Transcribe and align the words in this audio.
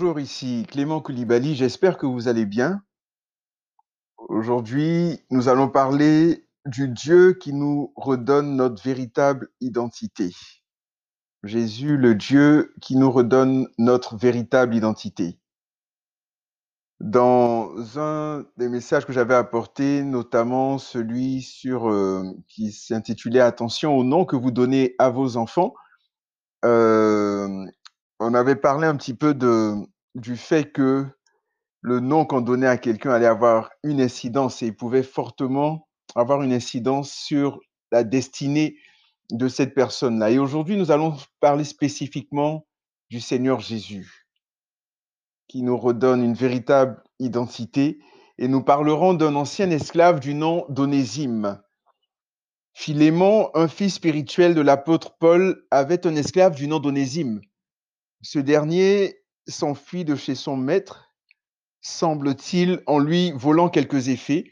Bonjour, 0.00 0.18
ici 0.18 0.64
Clément 0.66 1.02
Koulibaly, 1.02 1.54
j'espère 1.54 1.98
que 1.98 2.06
vous 2.06 2.26
allez 2.26 2.46
bien. 2.46 2.82
Aujourd'hui, 4.16 5.20
nous 5.28 5.50
allons 5.50 5.68
parler 5.68 6.48
du 6.64 6.88
Dieu 6.88 7.34
qui 7.34 7.52
nous 7.52 7.92
redonne 7.96 8.56
notre 8.56 8.82
véritable 8.82 9.50
identité. 9.60 10.30
Jésus, 11.42 11.98
le 11.98 12.14
Dieu 12.14 12.72
qui 12.80 12.96
nous 12.96 13.10
redonne 13.10 13.68
notre 13.76 14.16
véritable 14.16 14.74
identité. 14.74 15.38
Dans 17.00 17.70
un 17.98 18.46
des 18.56 18.70
messages 18.70 19.04
que 19.04 19.12
j'avais 19.12 19.34
apporté, 19.34 20.02
notamment 20.02 20.78
celui 20.78 21.42
sur 21.42 21.90
euh, 21.90 22.22
qui 22.48 22.72
s'intitulait 22.72 23.40
Attention 23.40 23.94
au 23.98 24.02
nom 24.02 24.24
que 24.24 24.36
vous 24.36 24.50
donnez 24.50 24.94
à 24.98 25.10
vos 25.10 25.36
enfants, 25.36 25.74
euh, 26.64 27.66
on 28.20 28.34
avait 28.34 28.56
parlé 28.56 28.86
un 28.86 28.96
petit 28.96 29.14
peu 29.14 29.34
du 30.14 30.36
fait 30.36 30.70
que 30.70 31.06
le 31.80 32.00
nom 32.00 32.26
qu'on 32.26 32.42
donnait 32.42 32.66
à 32.66 32.76
quelqu'un 32.76 33.12
allait 33.12 33.26
avoir 33.26 33.70
une 33.82 34.00
incidence 34.00 34.62
et 34.62 34.66
il 34.66 34.76
pouvait 34.76 35.02
fortement 35.02 35.88
avoir 36.14 36.42
une 36.42 36.52
incidence 36.52 37.10
sur 37.10 37.60
la 37.90 38.04
destinée 38.04 38.76
de 39.32 39.48
cette 39.48 39.74
personne-là. 39.74 40.30
Et 40.30 40.38
aujourd'hui, 40.38 40.76
nous 40.76 40.90
allons 40.90 41.16
parler 41.40 41.64
spécifiquement 41.64 42.66
du 43.08 43.20
Seigneur 43.20 43.60
Jésus, 43.60 44.26
qui 45.48 45.62
nous 45.62 45.78
redonne 45.78 46.22
une 46.22 46.34
véritable 46.34 47.02
identité. 47.18 47.98
Et 48.36 48.48
nous 48.48 48.62
parlerons 48.62 49.14
d'un 49.14 49.34
ancien 49.34 49.70
esclave 49.70 50.20
du 50.20 50.34
nom 50.34 50.66
d'Onésime. 50.68 51.60
Philémon, 52.74 53.50
un 53.54 53.68
fils 53.68 53.94
spirituel 53.94 54.54
de 54.54 54.60
l'apôtre 54.60 55.16
Paul, 55.18 55.64
avait 55.70 56.06
un 56.06 56.16
esclave 56.16 56.54
du 56.54 56.66
nom 56.68 56.80
d'Onésime. 56.80 57.40
Ce 58.22 58.38
dernier 58.38 59.22
s'enfuit 59.48 60.04
de 60.04 60.14
chez 60.14 60.34
son 60.34 60.56
maître, 60.56 61.10
semble-t-il, 61.80 62.82
en 62.86 62.98
lui 62.98 63.32
volant 63.32 63.68
quelques 63.68 64.08
effets. 64.08 64.44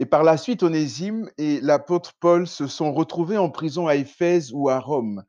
Et 0.00 0.06
par 0.06 0.24
la 0.24 0.36
suite, 0.36 0.64
Onésime 0.64 1.30
et 1.38 1.60
l'apôtre 1.60 2.14
Paul 2.18 2.48
se 2.48 2.66
sont 2.66 2.92
retrouvés 2.92 3.38
en 3.38 3.50
prison 3.50 3.86
à 3.86 3.94
Éphèse 3.94 4.52
ou 4.52 4.68
à 4.68 4.80
Rome. 4.80 5.22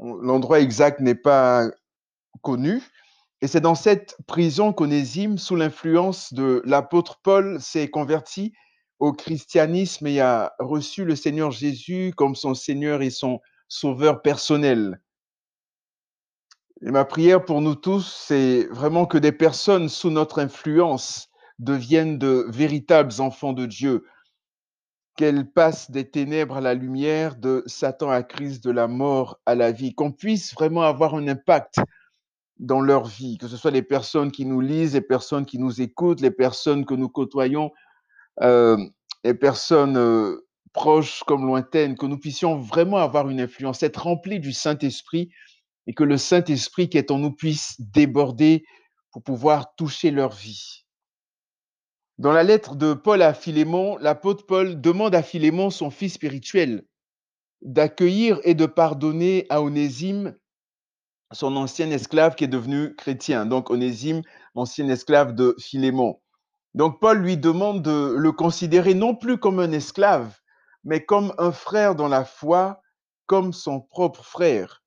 L'endroit 0.00 0.60
exact 0.60 1.00
n'est 1.00 1.14
pas 1.14 1.68
connu. 2.40 2.82
Et 3.40 3.46
c'est 3.46 3.60
dans 3.60 3.74
cette 3.74 4.16
prison 4.26 4.72
qu'Onésime, 4.72 5.38
sous 5.38 5.54
l'influence 5.54 6.32
de 6.32 6.62
l'apôtre 6.64 7.20
Paul, 7.22 7.60
s'est 7.60 7.88
converti 7.88 8.52
au 8.98 9.12
christianisme 9.12 10.06
et 10.06 10.20
a 10.20 10.54
reçu 10.58 11.04
le 11.04 11.16
Seigneur 11.16 11.50
Jésus 11.50 12.12
comme 12.16 12.34
son 12.34 12.54
Seigneur 12.54 13.02
et 13.02 13.10
son 13.10 13.40
Sauveur 13.68 14.22
personnel. 14.22 15.00
Et 16.84 16.90
ma 16.90 17.04
prière 17.04 17.44
pour 17.44 17.60
nous 17.60 17.76
tous, 17.76 18.12
c'est 18.26 18.64
vraiment 18.72 19.06
que 19.06 19.18
des 19.18 19.30
personnes 19.30 19.88
sous 19.88 20.10
notre 20.10 20.40
influence 20.40 21.28
deviennent 21.60 22.18
de 22.18 22.46
véritables 22.48 23.12
enfants 23.20 23.52
de 23.52 23.66
Dieu, 23.66 24.04
qu'elles 25.16 25.48
passent 25.48 25.92
des 25.92 26.10
ténèbres 26.10 26.56
à 26.56 26.60
la 26.60 26.74
lumière, 26.74 27.36
de 27.36 27.62
Satan 27.66 28.10
à 28.10 28.24
Christ, 28.24 28.64
de 28.64 28.72
la 28.72 28.88
mort 28.88 29.38
à 29.46 29.54
la 29.54 29.70
vie, 29.70 29.94
qu'on 29.94 30.10
puisse 30.10 30.54
vraiment 30.54 30.82
avoir 30.82 31.14
un 31.14 31.28
impact 31.28 31.76
dans 32.58 32.80
leur 32.80 33.06
vie, 33.06 33.38
que 33.38 33.46
ce 33.46 33.56
soit 33.56 33.70
les 33.70 33.82
personnes 33.82 34.32
qui 34.32 34.44
nous 34.44 34.60
lisent, 34.60 34.94
les 34.94 35.02
personnes 35.02 35.46
qui 35.46 35.60
nous 35.60 35.80
écoutent, 35.82 36.20
les 36.20 36.32
personnes 36.32 36.84
que 36.84 36.94
nous 36.94 37.08
côtoyons, 37.08 37.70
euh, 38.42 38.76
les 39.22 39.34
personnes 39.34 39.96
euh, 39.96 40.48
proches 40.72 41.22
comme 41.28 41.46
lointaines, 41.46 41.96
que 41.96 42.06
nous 42.06 42.18
puissions 42.18 42.56
vraiment 42.56 42.96
avoir 42.96 43.28
une 43.28 43.40
influence, 43.40 43.84
être 43.84 44.02
remplis 44.02 44.40
du 44.40 44.52
Saint-Esprit 44.52 45.30
et 45.86 45.94
que 45.94 46.04
le 46.04 46.16
Saint-Esprit 46.16 46.88
qui 46.88 46.98
est 46.98 47.10
en 47.10 47.18
nous 47.18 47.32
puisse 47.32 47.80
déborder 47.80 48.64
pour 49.10 49.22
pouvoir 49.22 49.74
toucher 49.74 50.10
leur 50.10 50.32
vie. 50.32 50.84
Dans 52.18 52.32
la 52.32 52.42
lettre 52.42 52.76
de 52.76 52.94
Paul 52.94 53.22
à 53.22 53.34
Philémon, 53.34 53.96
l'apôtre 53.98 54.46
Paul 54.46 54.80
demande 54.80 55.14
à 55.14 55.22
Philémon, 55.22 55.70
son 55.70 55.90
fils 55.90 56.14
spirituel, 56.14 56.84
d'accueillir 57.62 58.40
et 58.44 58.54
de 58.54 58.66
pardonner 58.66 59.46
à 59.48 59.62
Onésime, 59.62 60.36
son 61.32 61.56
ancien 61.56 61.90
esclave 61.90 62.34
qui 62.34 62.44
est 62.44 62.48
devenu 62.48 62.94
chrétien. 62.94 63.46
Donc 63.46 63.70
Onésime, 63.70 64.22
ancien 64.54 64.88
esclave 64.88 65.34
de 65.34 65.56
Philémon. 65.58 66.20
Donc 66.74 67.00
Paul 67.00 67.18
lui 67.18 67.36
demande 67.36 67.82
de 67.82 68.14
le 68.16 68.32
considérer 68.32 68.94
non 68.94 69.14
plus 69.14 69.38
comme 69.38 69.58
un 69.58 69.72
esclave, 69.72 70.38
mais 70.84 71.04
comme 71.04 71.34
un 71.38 71.52
frère 71.52 71.94
dans 71.94 72.08
la 72.08 72.24
foi, 72.24 72.82
comme 73.26 73.52
son 73.52 73.80
propre 73.80 74.24
frère. 74.24 74.81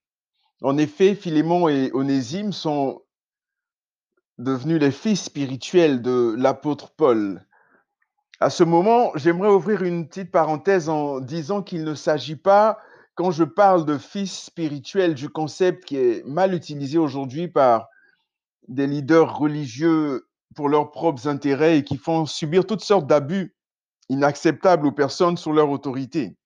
En 0.61 0.77
effet, 0.77 1.15
Philémon 1.15 1.67
et 1.67 1.91
Onésime 1.93 2.53
sont 2.53 3.01
devenus 4.37 4.79
les 4.79 4.91
fils 4.91 5.23
spirituels 5.23 6.01
de 6.01 6.35
l'apôtre 6.37 6.91
Paul. 6.95 7.45
À 8.39 8.49
ce 8.49 8.63
moment, 8.63 9.11
j'aimerais 9.15 9.49
ouvrir 9.49 9.83
une 9.83 10.07
petite 10.07 10.31
parenthèse 10.31 10.89
en 10.89 11.19
disant 11.19 11.61
qu'il 11.61 11.83
ne 11.83 11.93
s'agit 11.93 12.35
pas, 12.35 12.79
quand 13.15 13.31
je 13.31 13.43
parle 13.43 13.85
de 13.85 13.97
fils 13.97 14.45
spirituels, 14.45 15.13
du 15.13 15.29
concept 15.29 15.85
qui 15.85 15.97
est 15.97 16.25
mal 16.25 16.53
utilisé 16.53 16.97
aujourd'hui 16.97 17.47
par 17.47 17.87
des 18.67 18.87
leaders 18.87 19.37
religieux 19.37 20.27
pour 20.55 20.69
leurs 20.69 20.91
propres 20.91 21.27
intérêts 21.27 21.79
et 21.79 21.83
qui 21.83 21.97
font 21.97 22.25
subir 22.25 22.65
toutes 22.65 22.83
sortes 22.83 23.07
d'abus 23.07 23.55
inacceptables 24.09 24.87
aux 24.87 24.91
personnes 24.91 25.37
sous 25.37 25.51
leur 25.51 25.69
autorité 25.69 26.37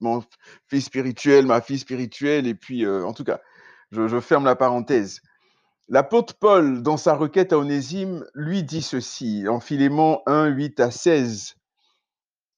mon, 0.00 0.22
fils 0.68 0.84
spirituel, 0.84 1.46
ma 1.46 1.60
fille 1.60 1.78
spirituelle, 1.78 2.46
et 2.46 2.54
puis, 2.54 2.84
euh, 2.84 3.04
en 3.04 3.12
tout 3.12 3.24
cas, 3.24 3.40
je, 3.90 4.20
ferme 4.20 4.44
la 4.44 4.56
parenthèse. 4.56 5.20
L'apôtre 5.88 6.34
Paul, 6.38 6.82
dans 6.82 6.96
sa 6.96 7.14
requête 7.14 7.52
à 7.52 7.58
Onésime, 7.58 8.24
lui 8.34 8.62
dit 8.62 8.82
ceci, 8.82 9.46
en 9.48 9.60
Philémon 9.60 10.20
1, 10.26 10.46
8 10.46 10.80
à 10.80 10.90
16. 10.90 11.54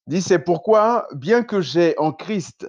Dit, 0.07 0.23
c'est 0.23 0.39
pourquoi, 0.39 1.07
bien 1.15 1.43
que 1.43 1.61
j'ai 1.61 1.95
en 1.99 2.13
Christ 2.13 2.67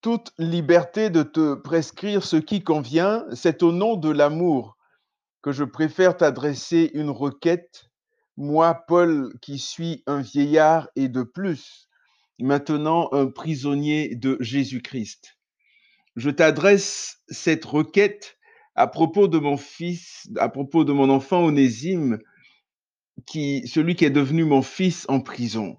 toute 0.00 0.32
liberté 0.38 1.10
de 1.10 1.22
te 1.22 1.54
prescrire 1.54 2.24
ce 2.24 2.36
qui 2.36 2.62
convient, 2.62 3.26
c'est 3.32 3.62
au 3.62 3.72
nom 3.72 3.96
de 3.96 4.10
l'amour 4.10 4.76
que 5.42 5.52
je 5.52 5.64
préfère 5.64 6.16
t'adresser 6.16 6.90
une 6.94 7.10
requête, 7.10 7.90
moi, 8.36 8.74
Paul, 8.86 9.34
qui 9.42 9.58
suis 9.58 10.04
un 10.06 10.20
vieillard 10.20 10.88
et 10.94 11.08
de 11.08 11.22
plus 11.22 11.87
maintenant 12.38 13.08
un 13.12 13.26
prisonnier 13.26 14.14
de 14.14 14.36
Jésus-Christ. 14.40 15.38
Je 16.16 16.30
t'adresse 16.30 17.22
cette 17.28 17.64
requête 17.64 18.36
à 18.74 18.86
propos 18.86 19.28
de 19.28 19.38
mon 19.38 19.56
fils, 19.56 20.28
à 20.36 20.48
propos 20.48 20.84
de 20.84 20.92
mon 20.92 21.10
enfant 21.10 21.44
Onésime, 21.44 22.18
qui, 23.26 23.66
celui 23.66 23.96
qui 23.96 24.04
est 24.04 24.10
devenu 24.10 24.44
mon 24.44 24.62
fils 24.62 25.04
en 25.08 25.20
prison. 25.20 25.78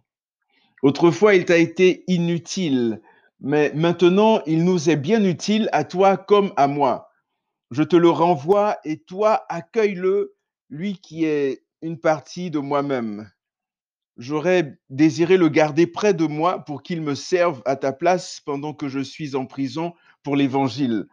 Autrefois, 0.81 1.35
il 1.35 1.45
t'a 1.45 1.57
été 1.57 2.03
inutile, 2.07 3.01
mais 3.39 3.71
maintenant, 3.73 4.41
il 4.45 4.63
nous 4.65 4.89
est 4.89 4.97
bien 4.97 5.23
utile 5.23 5.69
à 5.71 5.83
toi 5.83 6.17
comme 6.17 6.53
à 6.57 6.67
moi. 6.67 7.09
Je 7.71 7.83
te 7.83 7.95
le 7.95 8.09
renvoie 8.09 8.77
et 8.83 8.99
toi, 8.99 9.45
accueille-le, 9.49 10.35
lui 10.69 10.99
qui 10.99 11.25
est 11.25 11.63
une 11.81 11.99
partie 11.99 12.51
de 12.51 12.59
moi-même 12.59 13.29
j'aurais 14.19 14.77
désiré 14.89 15.37
le 15.37 15.47
garder 15.47 15.87
près 15.87 16.13
de 16.13 16.25
moi 16.27 16.59
pour 16.59 16.83
qu'il 16.83 17.01
me 17.01 17.15
serve 17.15 17.61
à 17.65 17.75
ta 17.77 17.93
place 17.93 18.41
pendant 18.45 18.73
que 18.73 18.89
je 18.89 18.99
suis 18.99 19.35
en 19.35 19.45
prison 19.45 19.93
pour 20.23 20.35
l'Évangile. 20.35 21.07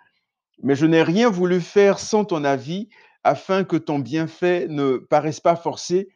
Mais 0.63 0.75
je 0.75 0.87
n'ai 0.87 1.03
rien 1.03 1.31
voulu 1.31 1.61
faire 1.61 1.99
sans 1.99 2.25
ton 2.25 2.45
avis, 2.45 2.89
afin 3.23 3.65
que 3.65 3.77
ton 3.77 3.99
bienfait 3.99 4.67
ne 4.69 4.99
paraisse 4.99 5.41
pas 5.41 5.57
forcé, 5.57 6.09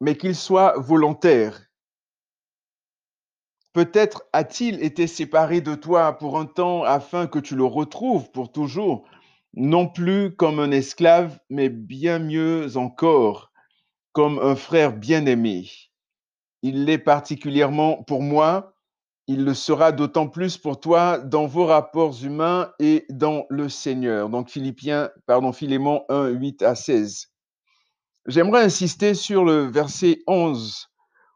mais 0.00 0.16
qu'il 0.16 0.34
soit 0.34 0.74
volontaire. 0.78 1.62
Peut-être 3.72 4.24
a-t-il 4.32 4.82
été 4.82 5.06
séparé 5.06 5.60
de 5.60 5.74
toi 5.74 6.16
pour 6.16 6.38
un 6.38 6.46
temps 6.46 6.82
afin 6.82 7.26
que 7.26 7.38
tu 7.38 7.56
le 7.56 7.64
retrouves 7.64 8.30
pour 8.30 8.52
toujours, 8.52 9.06
non 9.54 9.86
plus 9.86 10.34
comme 10.34 10.60
un 10.60 10.70
esclave, 10.70 11.38
mais 11.50 11.68
bien 11.68 12.18
mieux 12.18 12.76
encore, 12.76 13.52
comme 14.12 14.38
un 14.38 14.56
frère 14.56 14.94
bien-aimé. 14.94 15.68
Il 16.66 16.84
l'est 16.84 16.98
particulièrement 16.98 18.02
pour 18.02 18.22
moi. 18.22 18.74
Il 19.28 19.44
le 19.44 19.54
sera 19.54 19.92
d'autant 19.92 20.26
plus 20.26 20.58
pour 20.58 20.80
toi 20.80 21.16
dans 21.16 21.46
vos 21.46 21.64
rapports 21.64 22.24
humains 22.24 22.72
et 22.80 23.06
dans 23.08 23.46
le 23.50 23.68
Seigneur. 23.68 24.28
Donc 24.28 24.50
Philippiens, 24.50 25.10
pardon, 25.26 25.52
Philémon 25.52 26.02
1, 26.08 26.26
8 26.26 26.62
à 26.62 26.74
16. 26.74 27.28
J'aimerais 28.26 28.64
insister 28.64 29.14
sur 29.14 29.44
le 29.44 29.60
verset 29.66 30.18
11 30.26 30.88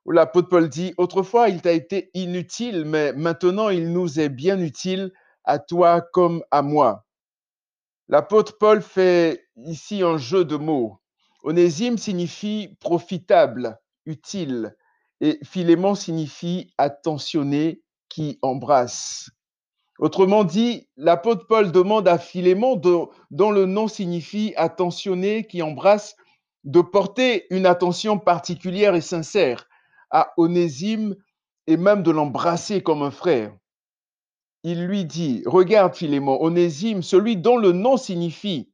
où 0.04 0.10
l'apôtre 0.10 0.48
Paul 0.48 0.68
dit, 0.68 0.94
Autrefois 0.96 1.48
il 1.48 1.62
t'a 1.62 1.70
été 1.70 2.10
inutile, 2.14 2.84
mais 2.84 3.12
maintenant 3.12 3.68
il 3.68 3.92
nous 3.92 4.18
est 4.18 4.30
bien 4.30 4.58
utile 4.58 5.12
à 5.44 5.60
toi 5.60 6.00
comme 6.00 6.42
à 6.50 6.62
moi. 6.62 7.06
L'apôtre 8.08 8.58
Paul 8.58 8.82
fait 8.82 9.44
ici 9.54 10.02
un 10.02 10.16
jeu 10.16 10.44
de 10.44 10.56
mots. 10.56 11.00
Onésime 11.44 11.98
signifie 11.98 12.76
profitable, 12.80 13.78
utile. 14.06 14.74
Et 15.20 15.38
Philémon 15.44 15.94
signifie 15.94 16.72
attentionné 16.78 17.82
qui 18.08 18.38
embrasse. 18.42 19.30
Autrement 19.98 20.44
dit, 20.44 20.88
l'apôtre 20.96 21.46
Paul 21.46 21.72
demande 21.72 22.08
à 22.08 22.16
Philémon, 22.16 22.76
dont 22.76 23.50
le 23.50 23.66
nom 23.66 23.86
signifie 23.86 24.54
attentionné, 24.56 25.46
qui 25.46 25.60
embrasse, 25.60 26.16
de 26.64 26.80
porter 26.80 27.46
une 27.50 27.66
attention 27.66 28.18
particulière 28.18 28.94
et 28.94 29.00
sincère 29.00 29.66
à 30.10 30.32
Onésime 30.36 31.16
et 31.66 31.76
même 31.76 32.02
de 32.02 32.10
l'embrasser 32.10 32.82
comme 32.82 33.02
un 33.02 33.10
frère. 33.10 33.54
Il 34.62 34.86
lui 34.86 35.04
dit, 35.04 35.42
regarde 35.46 35.94
Philémon, 35.94 36.38
Onésime, 36.42 37.02
celui 37.02 37.36
dont 37.36 37.56
le 37.56 37.72
nom 37.72 37.96
signifie 37.96 38.70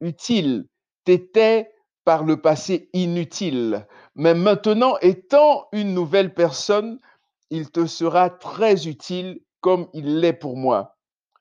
utile, 0.00 0.66
t'était 1.04 1.70
par 2.04 2.24
le 2.24 2.40
passé 2.40 2.88
inutile, 2.92 3.86
mais 4.20 4.34
maintenant 4.34 4.98
étant 4.98 5.66
une 5.72 5.94
nouvelle 5.94 6.34
personne, 6.34 6.98
il 7.48 7.70
te 7.70 7.86
sera 7.86 8.28
très 8.28 8.86
utile 8.86 9.40
comme 9.62 9.88
il 9.94 10.20
l'est 10.20 10.34
pour 10.34 10.58
moi. 10.58 10.98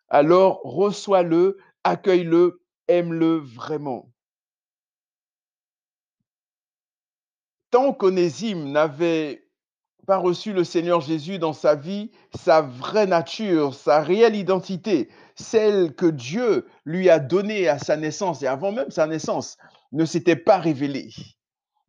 Alors 0.07 0.61
reçois-le, 0.63 1.57
accueille-le, 1.83 2.61
aime-le 2.87 3.35
vraiment. 3.35 4.09
Tant 7.69 7.91
qu'Onésime 7.91 8.71
n'avait 8.71 9.45
pas 10.07 10.15
reçu 10.15 10.53
le 10.53 10.63
Seigneur 10.63 11.01
Jésus 11.01 11.37
dans 11.37 11.51
sa 11.51 11.75
vie, 11.75 12.11
sa 12.33 12.61
vraie 12.61 13.07
nature, 13.07 13.73
sa 13.73 13.99
réelle 13.99 14.37
identité, 14.37 15.09
celle 15.35 15.93
que 15.95 16.05
Dieu 16.05 16.65
lui 16.85 17.09
a 17.09 17.19
donnée 17.19 17.67
à 17.67 17.77
sa 17.77 17.97
naissance 17.97 18.41
et 18.41 18.47
avant 18.47 18.71
même 18.71 18.89
sa 18.89 19.05
naissance, 19.05 19.57
ne 19.91 20.05
s'était 20.05 20.37
pas 20.37 20.59
révélée. 20.59 21.09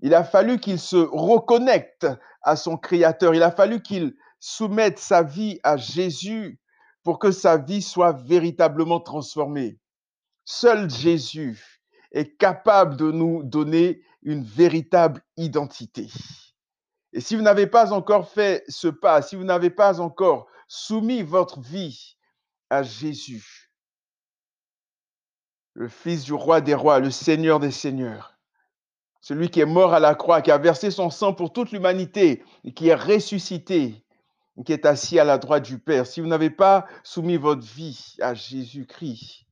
Il 0.02 0.14
a 0.14 0.25
fallu 0.25 0.58
qu'il 0.58 0.79
se 0.79 0.97
reconnecte 0.97 2.06
à 2.43 2.56
son 2.56 2.76
Créateur. 2.76 3.35
Il 3.35 3.43
a 3.43 3.50
fallu 3.50 3.82
qu'il 3.82 4.17
soumette 4.38 4.99
sa 4.99 5.23
vie 5.23 5.61
à 5.62 5.76
Jésus 5.76 6.58
pour 7.02 7.19
que 7.19 7.31
sa 7.31 7.58
vie 7.58 7.82
soit 7.82 8.12
véritablement 8.12 9.00
transformée. 9.00 9.79
Seul 10.44 10.91
Jésus 10.91 11.82
est 12.12 12.37
capable 12.37 12.97
de 12.97 13.11
nous 13.11 13.43
donner 13.43 14.02
une 14.23 14.43
véritable 14.43 15.23
identité. 15.37 16.08
Et 17.12 17.20
si 17.20 17.37
vous 17.37 17.43
n'avez 17.43 17.67
pas 17.67 17.93
encore 17.93 18.29
fait 18.29 18.64
ce 18.69 18.88
pas, 18.88 19.23
si 19.23 19.37
vous 19.37 19.44
n'avez 19.44 19.70
pas 19.70 20.00
encore 20.00 20.47
soumis 20.69 21.23
votre 21.23 21.61
vie 21.61 22.17
à 22.69 22.82
Jésus, 22.82 23.70
le 25.75 25.88
Fils 25.88 26.25
du 26.25 26.35
roi 26.35 26.61
des 26.61 26.75
rois, 26.75 27.00
le 27.00 27.11
Seigneur 27.11 27.58
des 27.61 27.70
seigneurs, 27.70 28.39
celui 29.20 29.50
qui 29.50 29.61
est 29.61 29.67
mort 29.67 29.94
à 29.94 30.00
la 30.00 30.14
croix, 30.14 30.43
qui 30.43 30.50
a 30.50 30.58
versé 30.58 30.90
son 30.90 31.11
sang 31.11 31.34
pour 31.34 31.52
toute 31.52 31.72
l'humanité 31.72 32.43
et 32.64 32.72
qui 32.72 32.88
est 32.88 32.94
ressuscité, 32.94 34.05
qui 34.64 34.72
est 34.72 34.87
assis 34.87 35.19
à 35.19 35.25
la 35.25 35.38
droite 35.38 35.64
du 35.64 35.78
Père, 35.78 36.06
si 36.06 36.20
vous 36.20 36.26
n'avez 36.26 36.50
pas 36.50 36.87
soumis 37.02 37.37
votre 37.37 37.62
vie 37.62 38.17
à 38.20 38.34
Jésus-Christ, 38.34 39.46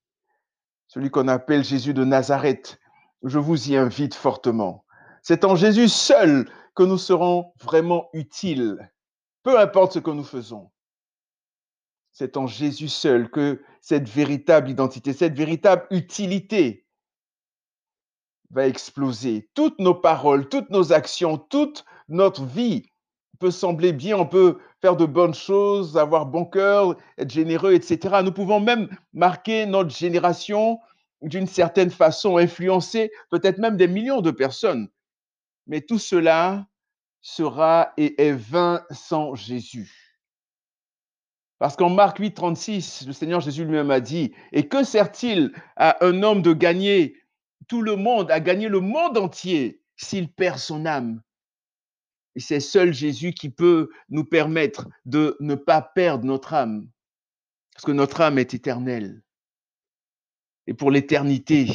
celui 0.86 1.10
qu'on 1.10 1.28
appelle 1.28 1.64
Jésus 1.64 1.94
de 1.94 2.04
Nazareth, 2.04 2.78
je 3.22 3.38
vous 3.38 3.70
y 3.70 3.76
invite 3.76 4.14
fortement. 4.14 4.84
C'est 5.22 5.44
en 5.44 5.56
Jésus 5.56 5.88
seul 5.88 6.48
que 6.74 6.82
nous 6.82 6.98
serons 6.98 7.52
vraiment 7.60 8.08
utiles, 8.12 8.90
peu 9.42 9.58
importe 9.58 9.94
ce 9.94 9.98
que 9.98 10.10
nous 10.10 10.24
faisons. 10.24 10.70
C'est 12.12 12.36
en 12.36 12.46
Jésus 12.46 12.88
seul 12.88 13.30
que 13.30 13.62
cette 13.80 14.08
véritable 14.08 14.70
identité, 14.70 15.12
cette 15.12 15.36
véritable 15.36 15.86
utilité 15.90 16.86
va 18.50 18.66
exploser. 18.66 19.48
Toutes 19.54 19.78
nos 19.78 19.94
paroles, 19.94 20.48
toutes 20.48 20.70
nos 20.70 20.92
actions, 20.92 21.38
toute 21.38 21.84
notre 22.08 22.44
vie 22.44 22.86
peut 23.38 23.50
sembler 23.50 23.92
bien, 23.92 24.16
on 24.16 24.26
peut 24.26 24.58
faire 24.80 24.96
de 24.96 25.06
bonnes 25.06 25.34
choses, 25.34 25.96
avoir 25.96 26.26
bon 26.26 26.44
cœur, 26.44 26.96
être 27.18 27.30
généreux, 27.30 27.74
etc. 27.74 28.16
Nous 28.24 28.32
pouvons 28.32 28.60
même 28.60 28.88
marquer 29.12 29.66
notre 29.66 29.94
génération 29.94 30.80
d'une 31.22 31.46
certaine 31.46 31.90
façon, 31.90 32.36
influencer 32.36 33.10
peut-être 33.30 33.58
même 33.58 33.76
des 33.76 33.88
millions 33.88 34.20
de 34.20 34.30
personnes. 34.30 34.88
Mais 35.66 35.80
tout 35.80 35.98
cela 35.98 36.66
sera 37.20 37.92
et 37.96 38.22
est 38.22 38.32
vain 38.32 38.84
sans 38.90 39.34
Jésus. 39.34 40.18
Parce 41.58 41.76
qu'en 41.76 41.90
Marc 41.90 42.18
8, 42.18 42.34
36, 42.34 43.04
le 43.06 43.12
Seigneur 43.12 43.40
Jésus 43.40 43.64
lui-même 43.64 43.90
a 43.90 44.00
dit, 44.00 44.32
Et 44.52 44.68
que 44.68 44.84
sert-il 44.84 45.52
à 45.76 46.04
un 46.04 46.22
homme 46.22 46.40
de 46.40 46.52
gagner 46.52 47.16
tout 47.68 47.82
le 47.82 47.96
monde, 47.96 48.30
à 48.30 48.40
gagner 48.40 48.68
le 48.68 48.80
monde 48.80 49.18
entier 49.18 49.82
s'il 49.96 50.32
perd 50.32 50.58
son 50.58 50.86
âme 50.86 51.22
Et 52.34 52.40
c'est 52.40 52.60
seul 52.60 52.92
Jésus 52.92 53.32
qui 53.32 53.50
peut 53.50 53.90
nous 54.08 54.24
permettre 54.24 54.88
de 55.04 55.36
ne 55.40 55.54
pas 55.54 55.82
perdre 55.82 56.24
notre 56.24 56.54
âme, 56.54 56.88
parce 57.74 57.84
que 57.84 57.92
notre 57.92 58.20
âme 58.20 58.38
est 58.38 58.54
éternelle. 58.54 59.22
Et 60.66 60.74
pour 60.74 60.90
l'éternité, 60.90 61.68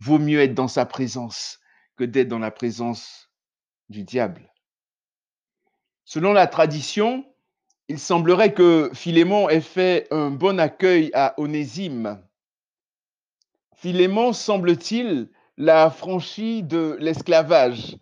vaut 0.00 0.18
mieux 0.18 0.40
être 0.40 0.54
dans 0.54 0.68
sa 0.68 0.86
présence 0.86 1.60
que 1.96 2.04
d'être 2.04 2.28
dans 2.28 2.38
la 2.38 2.50
présence 2.50 3.30
du 3.88 4.02
diable. 4.02 4.52
Selon 6.04 6.32
la 6.32 6.46
tradition, 6.46 7.24
il 7.88 7.98
semblerait 7.98 8.54
que 8.54 8.90
Philémon 8.94 9.48
ait 9.48 9.60
fait 9.60 10.06
un 10.10 10.30
bon 10.30 10.58
accueil 10.58 11.10
à 11.14 11.34
Onésime. 11.38 12.22
Philémon, 13.84 14.32
semble-t-il, 14.32 15.28
l'a 15.58 15.90
franchi 15.90 16.62
de 16.62 16.96
l'esclavage. 17.00 17.98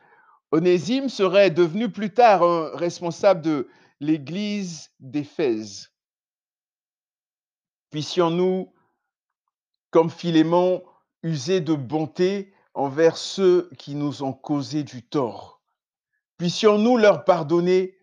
Onésime 0.53 1.09
serait 1.09 1.51
devenu 1.51 1.91
plus 1.91 2.15
tard 2.15 2.45
un 2.45 2.71
responsable 2.77 3.43
de 3.43 3.69
l'église 3.99 4.93
d'Éphèse. 5.01 5.91
Puissions-nous, 7.91 8.73
comme 9.91 10.09
Philémon, 10.09 10.85
user 11.25 11.61
de 11.61 11.75
bonté 11.75 12.55
envers 12.75 13.17
ceux 13.17 13.69
qui 13.77 13.97
nous 13.97 14.23
ont 14.23 14.33
causé 14.33 14.85
du 14.85 15.03
tort? 15.03 15.61
Puissions-nous 16.39 16.97
leur 16.97 17.25
pardonner, 17.25 17.99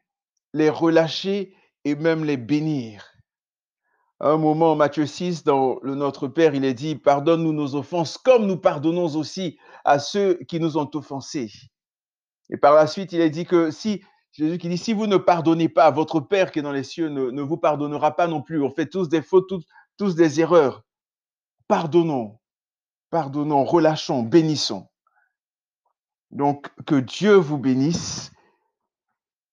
les 0.52 0.70
relâcher 0.70 1.56
et 1.86 1.96
même 1.96 2.26
les 2.26 2.36
bénir? 2.36 3.09
À 4.22 4.32
un 4.32 4.38
moment, 4.38 4.76
Matthieu 4.76 5.06
6, 5.06 5.46
dans 5.46 5.80
le 5.82 5.96
Notre 5.96 6.28
Père, 6.28 6.54
il 6.54 6.66
est 6.66 6.74
dit, 6.74 6.96
pardonne-nous 6.96 7.54
nos 7.54 7.76
offenses 7.76 8.18
comme 8.18 8.48
nous 8.48 8.58
pardonnons 8.58 9.16
aussi 9.16 9.58
à 9.86 9.98
ceux 9.98 10.36
qui 10.50 10.60
nous 10.60 10.78
ont 10.78 10.90
offensés. 10.94 11.50
Et 12.50 12.58
par 12.58 12.74
la 12.74 12.86
suite, 12.86 13.14
il 13.14 13.22
est 13.22 13.30
dit 13.30 13.46
que 13.46 13.72
si, 13.72 14.04
Jésus 14.34 14.58
qui 14.58 14.68
dit, 14.68 14.78
si 14.78 14.92
vous 14.92 15.08
ne 15.08 15.16
pardonnez 15.16 15.70
pas, 15.70 15.90
votre 15.92 16.20
Père 16.20 16.52
qui 16.52 16.60
est 16.60 16.64
dans 16.64 16.74
les 16.74 16.84
cieux 16.84 17.08
ne, 17.08 17.42
vous 17.42 17.56
pardonnera 17.56 18.16
pas 18.16 18.28
non 18.28 18.42
plus. 18.42 18.62
On 18.62 18.70
fait 18.70 18.88
tous 18.88 19.08
des 19.08 19.22
fautes, 19.22 19.54
tous 19.98 20.16
des 20.16 20.42
erreurs. 20.42 20.84
Pardonnons, 21.70 22.40
pardonnons, 23.12 23.64
relâchons, 23.64 24.24
bénissons. 24.24 24.90
Donc, 26.32 26.68
que 26.86 26.96
Dieu 26.96 27.36
vous 27.36 27.58
bénisse, 27.58 28.32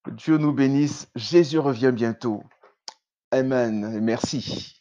que 0.02 0.10
Dieu 0.10 0.38
nous 0.38 0.52
bénisse. 0.52 1.08
Jésus 1.14 1.60
revient 1.60 1.92
bientôt. 1.94 2.42
Amen. 3.32 4.00
Merci. 4.00 4.75